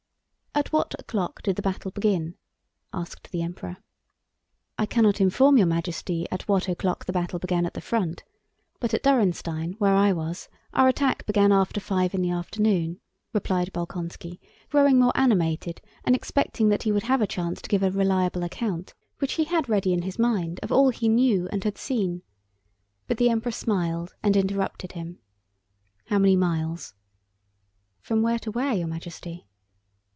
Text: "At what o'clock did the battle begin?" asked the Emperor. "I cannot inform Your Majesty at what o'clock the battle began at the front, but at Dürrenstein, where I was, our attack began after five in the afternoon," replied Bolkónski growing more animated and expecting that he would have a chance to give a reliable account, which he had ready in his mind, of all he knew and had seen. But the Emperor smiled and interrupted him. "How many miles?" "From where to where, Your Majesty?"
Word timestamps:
"At 0.53 0.73
what 0.73 0.93
o'clock 0.99 1.41
did 1.43 1.55
the 1.55 1.61
battle 1.61 1.91
begin?" 1.91 2.35
asked 2.91 3.31
the 3.31 3.41
Emperor. 3.41 3.77
"I 4.77 4.85
cannot 4.85 5.21
inform 5.21 5.57
Your 5.57 5.65
Majesty 5.65 6.27
at 6.29 6.45
what 6.45 6.67
o'clock 6.67 7.05
the 7.05 7.13
battle 7.13 7.39
began 7.39 7.65
at 7.65 7.73
the 7.73 7.79
front, 7.79 8.25
but 8.81 8.93
at 8.93 9.01
Dürrenstein, 9.01 9.75
where 9.79 9.95
I 9.95 10.11
was, 10.11 10.49
our 10.73 10.89
attack 10.89 11.25
began 11.25 11.53
after 11.53 11.79
five 11.79 12.13
in 12.13 12.21
the 12.21 12.31
afternoon," 12.31 12.99
replied 13.31 13.71
Bolkónski 13.71 14.39
growing 14.69 14.99
more 14.99 15.13
animated 15.15 15.79
and 16.03 16.17
expecting 16.17 16.67
that 16.67 16.83
he 16.83 16.91
would 16.91 17.03
have 17.03 17.21
a 17.21 17.27
chance 17.27 17.61
to 17.61 17.69
give 17.69 17.81
a 17.81 17.89
reliable 17.89 18.43
account, 18.43 18.93
which 19.19 19.33
he 19.35 19.45
had 19.45 19.69
ready 19.69 19.93
in 19.93 20.01
his 20.01 20.19
mind, 20.19 20.59
of 20.63 20.69
all 20.69 20.89
he 20.89 21.07
knew 21.07 21.47
and 21.53 21.63
had 21.63 21.77
seen. 21.77 22.23
But 23.07 23.17
the 23.17 23.29
Emperor 23.29 23.53
smiled 23.53 24.15
and 24.21 24.35
interrupted 24.35 24.91
him. 24.91 25.19
"How 26.07 26.19
many 26.19 26.35
miles?" 26.35 26.93
"From 28.01 28.21
where 28.21 28.39
to 28.39 28.51
where, 28.51 28.73
Your 28.73 28.87
Majesty?" 28.87 29.47